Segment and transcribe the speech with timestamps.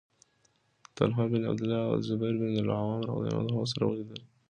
[0.95, 4.21] طلحة بن عبد الله او الزبير بن العوام رضي الله عنهما سره ولیدل